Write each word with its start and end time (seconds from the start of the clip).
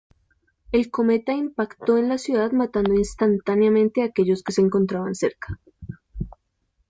El 0.71 0.89
cometa 0.89 1.31
impactó 1.31 1.95
en 1.99 2.09
la 2.09 2.17
ciudad 2.17 2.53
matando 2.53 2.95
instantáneamente 2.95 4.01
a 4.01 4.05
aquellos 4.05 4.41
que 4.41 4.51
se 4.51 4.61
encontraban 4.61 5.13
cerca. 5.13 5.59